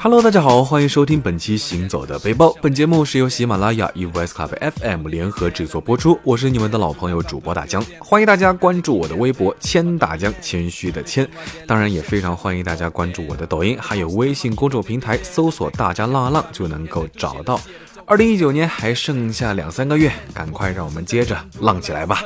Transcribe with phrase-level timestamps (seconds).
[0.00, 2.46] Hello，大家好，欢迎收听本期《行走的背包》。
[2.62, 6.16] 本节目是由喜马拉雅与 Voice Club FM 联合制作播出。
[6.22, 11.28] 我是你们的老朋友主播大江，欢迎大家关注我的微博“谦大江”，谦虚的谦。
[11.66, 17.60] 当然，也非常欢迎大家关注我的抖音，还有微信公众平台，搜索“大江浪浪”就能够找到。
[18.08, 22.24] 二零一九年还剩下两三个月，赶快让我们接着浪起来吧！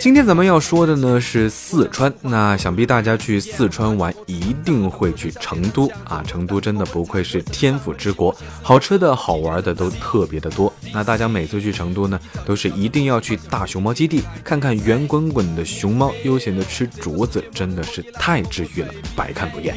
[0.00, 6.24] 今天咱们要说的呢是四川，那想必大家去四川玩一定会去成都啊！
[6.26, 10.72] 成都真的不愧是天府之国，好吃的好玩的都特别的多。
[10.92, 17.75] 那大家每次去成都呢，都是一定要去大熊猫基地看看圆滚滚的熊猫，悠闲的吃竹子，真。
[17.76, 19.76] 的是太治愈了，百看不厌。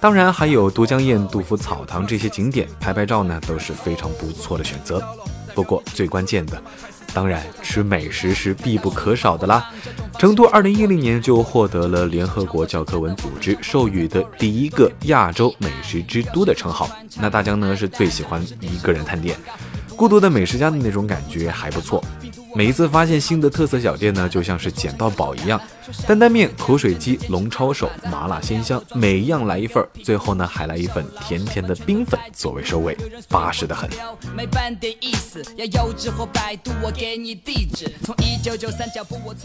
[0.00, 5.02] 当然还有都江堰、杜甫草堂这些景点，拍拍照呢都是非常不错的选择。
[5.54, 6.62] 不过最关键的，
[7.12, 9.70] 当然吃美食是必不可少的啦。
[10.18, 16.88] 成都二零一零年就获得了联合国教科文组织授予的第一个亚洲美食之都的称号。
[17.18, 19.36] 那大江呢是最喜欢一个人探店，
[19.96, 22.04] 孤独的美食家的那种感觉还不错。
[22.56, 25.60] 每一次发现新的特色小店呢，就像是捡到宝一样。
[26.06, 29.86] 担担面、口水鸡、龙抄手、麻辣鲜香，每一样来一份儿。
[30.02, 32.96] 最后呢，还来一份甜甜的冰粉作为收尾，
[33.28, 33.88] 巴适的很。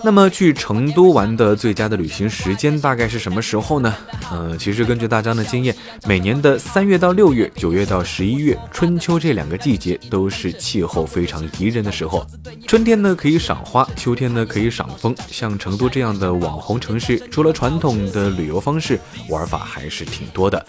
[0.04, 3.94] 那么去成都玩的最佳的旅行时间大概是什么时候呢？
[4.32, 5.76] 嗯，其实根据大家的经验，
[6.08, 12.26] 每年的三月到六月、九月到十一月，春秋这两个季节都是气候非常宜人的时候。
[12.66, 15.16] 春天呢可以赏花，秋天呢可以赏枫。
[15.28, 19.00] 像成都这样的网红城市，除了传统的旅游方式，
[19.30, 20.66] 玩法还是挺多的。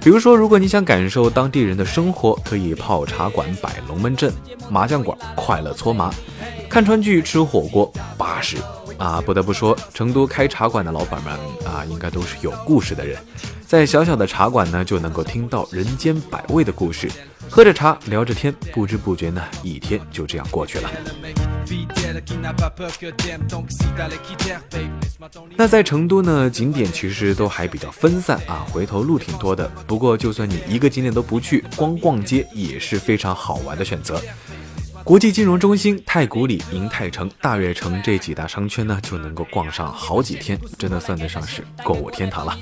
[0.00, 4.30] 比如说，如果你想感受当地人的生活，可以泡茶馆、摆龙门阵、
[4.68, 6.12] 麻将馆、快乐搓麻、
[6.74, 8.56] 看川剧、吃火锅、巴适
[8.98, 9.22] 啊！
[9.24, 11.32] 不得不说，成都开茶馆的老板们
[11.64, 13.16] 啊，应该都是有故事的人。
[13.64, 17.08] 在小小的茶馆呢，就能够听到人间百味的故事。
[17.48, 20.90] 喝着茶，聊着天，不知不觉呢，一天就这样过去了。
[25.54, 29.70] 那在成都呢，景点其实都还比较分散啊，回头路挺多的。
[29.86, 34.20] 不过，就算你一个景点都不去，光逛街也是非常好玩的选择。
[35.04, 42.56] 国际金融中心、太古里、银泰城、大悦城这几大商圈呢，就能够逛上好几天，真的算得上是购物天堂了。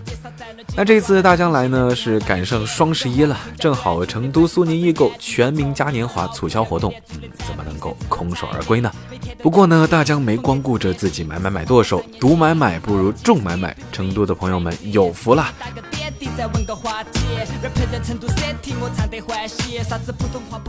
[0.77, 8.91] 那这次大江来呢，是赶上双十一了，正好成都苏宁易购全民嘉年华促销活动，嗯，怎么能够空手而归呢？
[9.39, 15.47] 不过呢，大江没光顾着自己买买买剁手，独买买不如众买买，成都的朋友们有福了。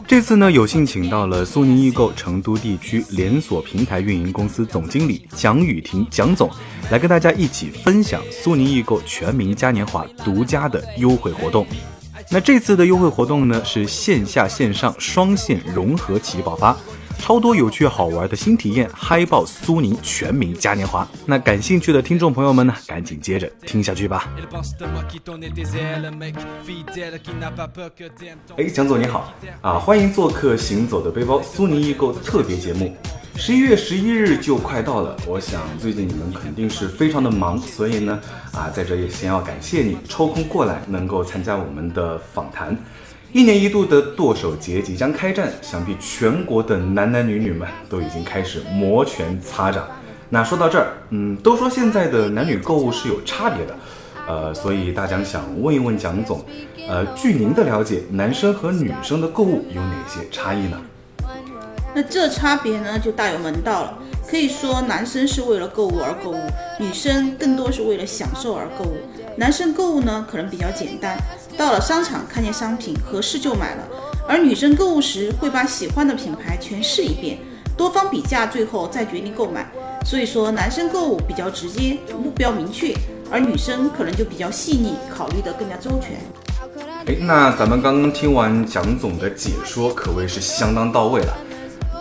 [0.08, 6.50] 这次呢，有幸请到了苏宁易购成都地区连锁平台运营公司总经理蒋雨婷蒋总，
[6.90, 11.66] 来跟大家一起分享苏宁易购全民嘉年华独家的优惠活动。
[12.30, 16.76] 那这次的优惠活动呢，是线下线上双线融合起爆发。
[17.24, 21.08] 超多有趣好玩的新体验，嗨爆苏宁全民嘉年华！
[21.26, 24.30] 那感兴趣的听众朋友们呢，赶紧接着听下去吧。
[28.58, 32.94] 哎，蒋总你好啊，欢迎做客《行走的背包》苏宁易购特别节目。
[33.38, 38.20] 十一月十一日就快到了，我想最近你们肯定是非常的忙，所以呢，
[38.52, 42.78] 啊，在这也先要感谢你抽空过来，能够参加我们的访谈。
[43.34, 49.88] 一年一度的剁手节即将开战，想必全国的男男女女们都已经开始摩拳擦掌。
[50.30, 53.76] 那说到这儿，嗯，都说现在的男女购物是有差别的，
[54.28, 56.46] 呃，所以大江想问一问蒋总，
[56.88, 60.80] 呃，据您的了解，男生和女生的购物有哪些差异呢？
[61.96, 63.98] 那这差别呢，就大有门道了。
[64.30, 66.40] 可以说，男生是为了购物而购物，
[66.80, 68.98] 女生更多是为了享受而购物。
[69.38, 71.18] 男生购物呢，可能比较简单。
[71.58, 73.84] 到了商场，看见商品合适就买了；
[74.28, 77.38] 而女生购物时会把喜欢的品牌全试一遍，
[77.78, 79.66] 多方比价，最后再决定购买。
[80.06, 82.94] 所以说，男生购物比较直接，目标明确；
[83.32, 86.18] 而女生可能就比较细腻，考虑的更加周全。
[87.06, 91.38] 哎，那咱们刚刚听完蒋总的解说，可谓是相当到位了。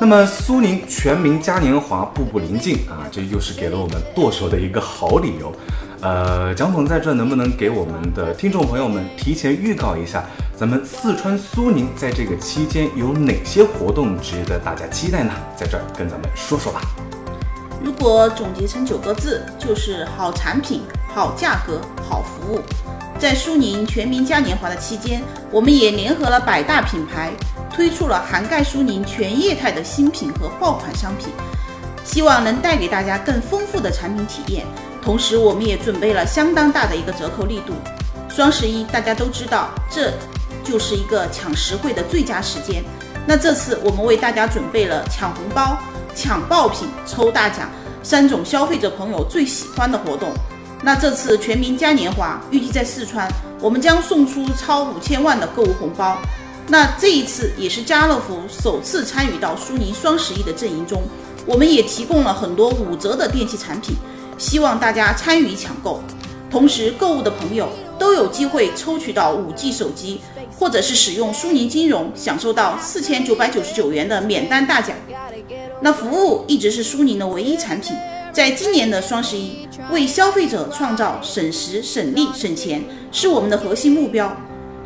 [0.00, 5.52] 那么苏宁全民嘉年华步步临近啊，这又是给了我们剁手的一个好理由。
[6.02, 10.25] 呃，蒋总在这能不能给我们的听众朋友们提前预告一下，
[10.56, 15.32] 咱们四川苏宁在这个期间有哪些活动值得大家期待呢？
[15.56, 16.81] 在这儿跟咱们说说吧。
[17.81, 20.82] 如果总结成九个字，就是好产品、
[21.14, 22.60] 好价格、好服务。
[23.16, 25.22] 在苏宁全民嘉年华的期间，
[25.52, 27.31] 我们也联合了百大品牌，
[27.72, 31.28] 推出了涵盖苏宁全业态的新品和爆款商品，
[32.02, 34.66] 希望能带给大家更丰富的产品体验。
[35.02, 37.75] 同时，我们也准备了相当大的一个折扣力度。
[38.28, 40.12] 双十一大家都知道，这
[40.64, 42.82] 就是一个抢实惠的最佳时间。
[43.26, 45.76] 那这次我们为大家准备了抢红包、
[46.14, 47.69] 抢爆品、抽大奖
[48.02, 50.31] 三种消费者朋友最喜欢的活动。
[50.82, 53.28] 那这次全民嘉年华预计在四川，
[53.60, 56.16] 我们将送出超五千万的购物红包。
[56.69, 61.02] 那这一次也是家乐福首次参与到苏宁双十一的阵营中，
[61.44, 63.94] 我们也提供了很多五折的电器产品，
[64.38, 66.02] 希望大家参与抢购。
[66.50, 67.69] 同时，购物的朋友
[67.99, 70.20] 都有机会抽取到五 G 手机，
[70.58, 74.96] 或者是使用苏宁金融享受到四千九百九十九元的免单大奖。
[75.81, 77.96] 那服务一直是苏宁的唯一产品。
[78.32, 84.35] 在今年的双十一，为消费者创造省时、省力、省钱是我们的核心目标。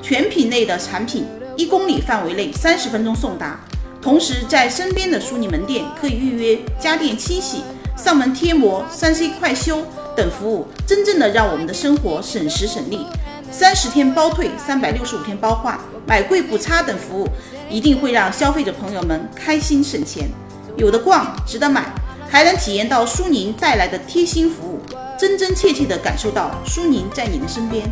[0.02, 1.25] 全品类的产品
[1.56, 3.60] 一公里范围内三十分钟送达，
[4.02, 7.62] 同时在身边的苏宁门店可以预约家电清洗、
[7.96, 9.82] 上门贴膜、三 C 快修
[10.14, 13.06] 等服务，真正的让我们的生活省时省力。
[13.50, 17.28] 三十天包退，三百六十五天包换，买贵补差等服务，
[17.70, 20.28] 一定会让消费者朋友们开心省钱。
[20.76, 21.93] 有的逛，值得买。
[22.28, 24.81] 还能体验到苏宁带来的贴心服务，
[25.16, 27.88] 真真切切地感受到苏宁在你的身边。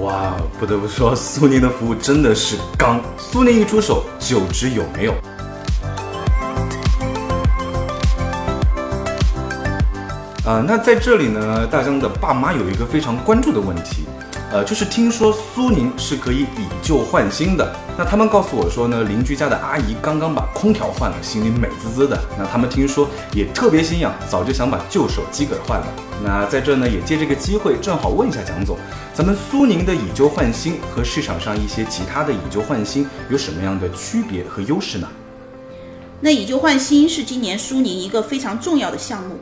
[0.00, 5.14] 哇，不得不说，苏宁的服务真的是刚，苏宁一出手就知有没有。
[10.44, 14.04] 啊，那在这里呢，大江的爸妈有一个非常关注的问题。
[14.50, 17.72] 呃，就是听说苏宁是可以以旧换新的。
[17.96, 22.20] 那他们告诉我说呢，邻居家的阿姨刚刚把空调换了，心里美滋滋的。
[22.36, 25.86] 那他们听说也特别心痒，早就想把旧手机给换了。
[26.24, 28.76] 那在这呢，也借这个机会，正好问一下蒋总，
[29.14, 35.08] 咱们苏宁的以旧换新和市场上一些其他的以旧换新有什么样的区别和优势呢？
[36.20, 39.38] 那以旧换新是今年苏宁一个非常重要的项目，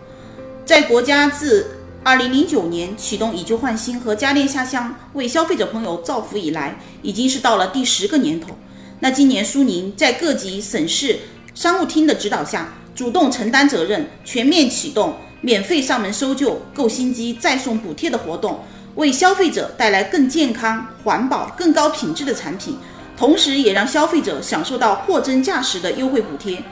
[0.70, 1.67] 在国家自
[2.05, 8.56] 二零零九年启动以旧换新和家电下乡为消费者朋友造福以来，已经是到了第十个年头。
[9.00, 11.19] 那今年苏宁在各级省市
[11.56, 18.61] 商务厅的指导下，主动承担责任，全面启动免费上门收旧、购新机再送补贴的活动，
[18.94, 22.78] 为消费者带来更健康、环保、更高品质的产品，
[23.17, 26.62] 同时也让消费者享受到货真价实的优惠补贴。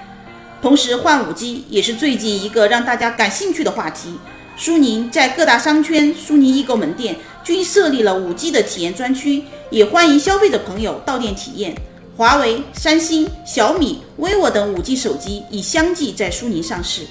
[0.60, 4.18] 同时，换五 G 也是最近一个让大家感兴趣的话题。
[4.56, 11.76] 苏宁在各大商圈、苏宁易购门店均设立了五 G 的体验专区，也欢迎消费者朋友到店体验。
[12.16, 17.02] 华为、三星、小米、vivo 等五 G 手机已相继在苏宁上市。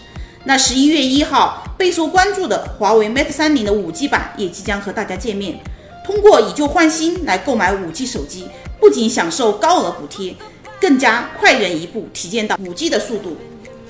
[0.43, 5.57] 那十一月一号备受关注的华为 Mate 三零的五 G 版也即将和大家见面。
[6.05, 8.45] 通过以旧换新来购买五 G 手机，
[8.79, 10.35] 不仅享受高额补贴，
[10.79, 13.37] 更加快人一步体验到五 G 的速度。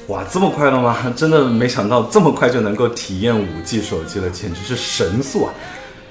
[0.07, 0.97] 哇，这么快了吗？
[1.17, 5.53] 真的没想到这么快就能够体验五 G 手机了，简直是神速啊！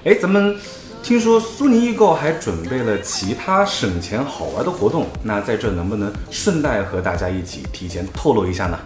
[0.05, 0.55] 哎，咱们
[1.03, 8.79] 听说苏宁易购还准备了其他省钱好玩的活动，那在这能不能顺带和大家一起提前透露一下呢？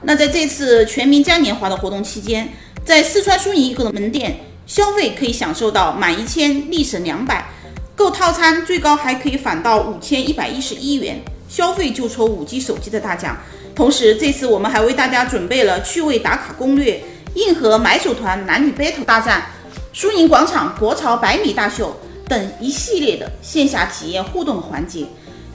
[0.00, 2.48] 那在这次全民嘉年华的活动期间，
[2.84, 7.50] 在四川苏宁易购的门店消费可以享受到满一千立省两百，
[7.98, 13.36] 购套餐最高还可以返到五千一百一十一元，消费就抽五 G 手机的大奖。
[13.74, 17.02] 同时，这次我们还为大家准备了趣味打卡攻略、
[17.34, 19.46] 硬核买手团男女 battle 大战、
[19.92, 25.04] 苏宁广场国潮百米大秀等一系列的线下体验互动环节。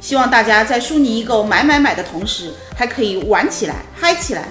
[0.01, 4.49] 希望大家在苏宁易购买买买的同时，还可以玩起来、嗨起来。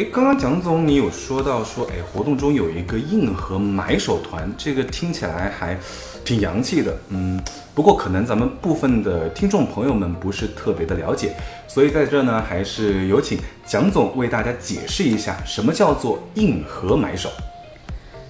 [0.00, 5.78] 哎，刚刚蒋总你有说到说，哎，活动中有一个硬核买手团，这个听起来还
[6.24, 7.38] 挺洋气的，嗯，
[7.74, 11.36] 不过可能咱们部分的听众朋友们不是特别的了解，
[11.68, 17.28] 所以在这呢，还是有请蒋总为大家解释一下，什么叫做硬核买手。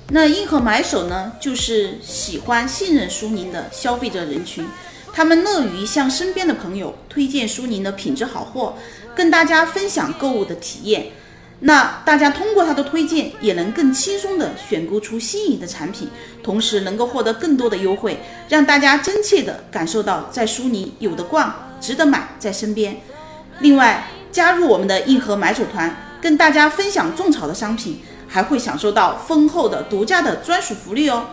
[0.09, 4.67] 那硬核买手呢，就是喜欢信任苏宁的消费者人群，
[5.13, 8.75] 他们乐于向身边的朋友推荐苏宁的品质好货，
[9.15, 11.07] 跟大家分享购物的体验。
[11.63, 16.09] 那大家通过他的推荐，也能更轻松地选购出心仪的产品，
[16.43, 22.97] 同时能够获得更多的优惠，让大家真切地感受到在苏宁有的逛，值得买，在身边。
[23.59, 31.27] 另外，加入我们的硬核买手团，跟大家分享种草的商品，还会享受到丰厚的独家的专属福利哦。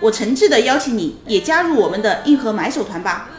[0.00, 3.30] 我诚挚地邀请你也加入我们的硬核买手团吧。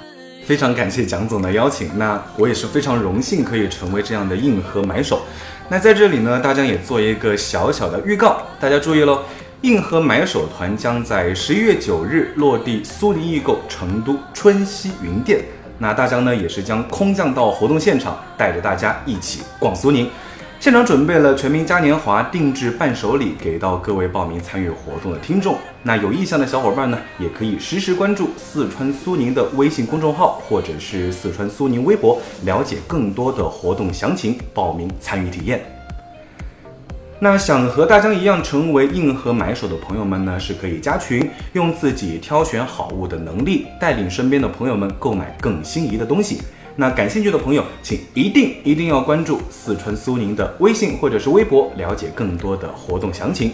[0.43, 5.21] 非常感谢蒋总的邀请，那我也是非常荣幸可以成为这样的硬核买手。
[5.69, 9.23] 那在这里呢，大家也做一个小小的预告，大家注意喽，
[9.61, 15.39] 硬核买手团将在十一月九日落地苏宁易购成都春熙云店。
[15.77, 20.09] 那大家呢也是将空降到活动现场，带着大家一起逛苏宁。
[20.61, 25.57] 现场准备了全民嘉年华定制伴手礼给到各位报名参与活动的听众。
[25.81, 35.59] 那有意向的小伙伴呢，也可以实时关注四川苏宁的微信公众号或者是四川苏宁微博，了解更多的活动详情，报名参与体验。
[37.17, 46.43] 那想和大江一样成为硬核买手的朋友们呢，是可以加群，用自己挑选好物的能力，带领身边的朋友们购买更心仪的东西。
[46.77, 53.53] 那感兴趣的朋友，请一定一定要关注四川苏宁的微信或者是微博，了解更多的活动详情。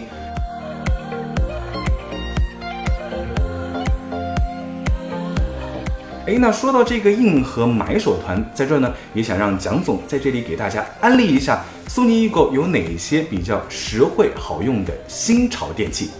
[6.26, 16.10] 哎，那说到这个硬核买手团，在这呢，也想让蒋总在这里给大家安利一下苏宁易购有哪些比较实惠好用的新潮电器。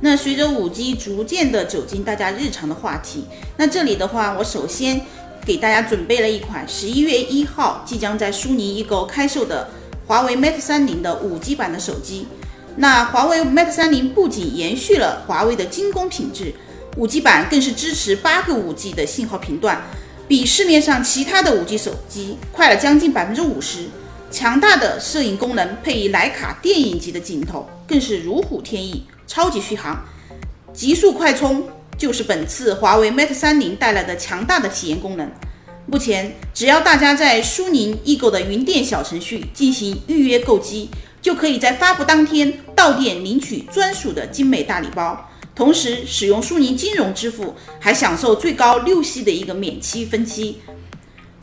[0.00, 3.24] 那随着五 G 逐渐的走进大家日常的话题，
[3.56, 5.00] 那这里的话，我首先。
[5.44, 9.68] 给大家准备了一款十一月一号即将在苏宁易购开售的
[10.06, 12.26] 华为 Mate 三零的五 G 版的手机。
[12.76, 16.52] 那华为 Mate 三零不仅延续了华为的精工品质，
[16.96, 19.82] 五 G 版更是支持八个五 G 的信号频段，
[20.26, 23.86] 比市面上其他的五 G 手机快了将近百分之五十。
[24.30, 30.02] 强大的摄影功能配以徕卡电影级的镜头，更是如虎添翼，超级续航，
[30.72, 31.62] 极速快充。
[31.98, 35.30] 就是本次华为 Mate 三零带来的强大的体验功能。
[35.86, 40.88] 目前，只要大家在苏宁易购的云店小程序进行预约购机，
[41.20, 45.30] 就可以在发布当天到店领取专属的精美大礼包。
[45.54, 50.58] 同时，使用苏宁金融支付，还享受最高六系的一个免息分期，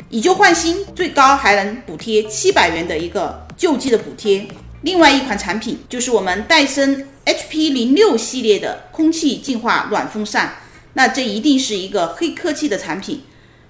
[0.10, 4.48] 以旧换新，最高还能补贴七百元的一个旧机的补贴。
[4.82, 10.56] 另外一款产品就是我们戴森 HP 零六系列的空气净化暖风扇，
[10.96, 13.22] 那这一定是一个黑科技的产品，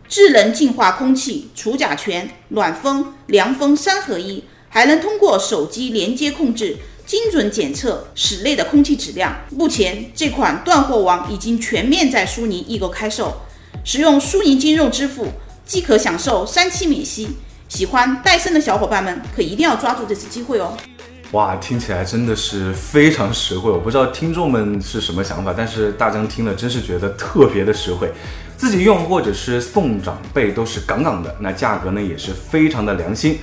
[0.09, 9.41] 智能净化空气，除甲醛、暖风、凉风三合一，还能通过手机连接控制，精准检测室内的空气质量。
[9.51, 13.41] 目前这款断货王已经全面在苏宁易购开售，
[13.83, 15.27] 使用苏宁金融支付
[15.63, 17.29] 即可享受三期免息。
[17.69, 20.75] 喜欢戴森的小伙伴们可一定要抓住这次机会哦。
[21.31, 23.71] 哇，听起来真的是非常实惠。
[23.71, 28.11] 我不知道听众们是什么想法，但是大江听了真是觉得特别的实惠。
[28.57, 33.39] 自己用或者是送长辈都是杠杠的，那价格呢也是非常的良心。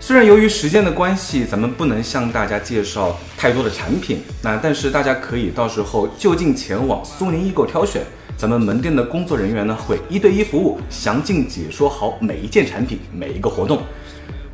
[0.00, 8.02] 虽然由于时间的关系，咱们不能向大家介绍太多的产品，那但是大家可以到时候就近前往苏宁易购挑选，
[8.34, 13.82] 咱们门店的工作人员呢会一对一服务，详尽解说好每一件产品，每一个活动。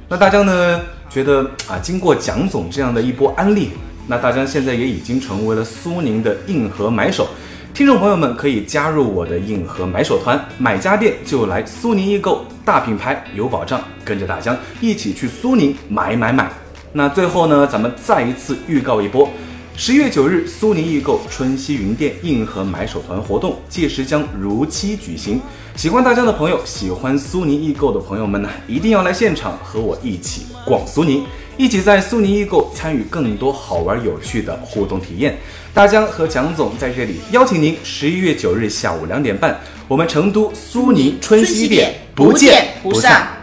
[0.09, 0.81] 那大江呢？
[1.13, 3.73] 觉得啊，经过蒋总这样的一波安利，
[4.07, 7.29] 那大疆现在也已经成为了苏宁的硬核买手。
[7.75, 16.51] 听众朋友们可以加入我的硬核买手团，买家电就来苏宁易购，大品牌有保障，跟着大疆一起去苏宁买买买。
[16.95, 19.29] 那最后呢，咱们再一次预告一波，
[19.75, 25.41] 十月九日苏宁易购春熙云店硬核买手团活动，届时将如期举行。
[25.75, 31.25] 喜欢大江的朋友，喜欢苏宁易购的朋友们呢，一定要来现场和我一起逛苏宁，
[31.57, 35.39] 一起在苏宁易购参与更多好玩有趣的互动体验。
[35.73, 43.42] 大江和蒋总在这里邀请您，十一月九日下午两点半，我们成都苏宁春熙店不见不散。